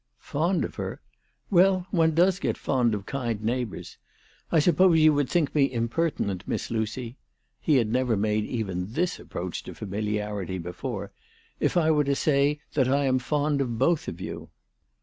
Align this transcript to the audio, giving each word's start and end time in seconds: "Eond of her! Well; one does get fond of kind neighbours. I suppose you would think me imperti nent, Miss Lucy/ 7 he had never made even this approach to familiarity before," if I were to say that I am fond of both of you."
"Eond 0.31 0.63
of 0.63 0.75
her! 0.77 0.99
Well; 1.51 1.85
one 1.91 2.15
does 2.15 2.39
get 2.39 2.57
fond 2.57 2.95
of 2.95 3.05
kind 3.05 3.43
neighbours. 3.43 3.99
I 4.51 4.57
suppose 4.57 4.97
you 4.99 5.13
would 5.13 5.29
think 5.29 5.53
me 5.53 5.69
imperti 5.69 6.25
nent, 6.25 6.47
Miss 6.47 6.71
Lucy/ 6.71 7.09
7 7.11 7.15
he 7.61 7.75
had 7.75 7.91
never 7.91 8.17
made 8.17 8.43
even 8.43 8.93
this 8.93 9.19
approach 9.19 9.61
to 9.65 9.75
familiarity 9.75 10.57
before," 10.57 11.11
if 11.69 11.77
I 11.77 11.91
were 11.91 12.05
to 12.05 12.15
say 12.15 12.61
that 12.73 12.87
I 12.87 13.05
am 13.05 13.19
fond 13.19 13.61
of 13.61 13.77
both 13.77 14.07
of 14.07 14.19
you." 14.19 14.49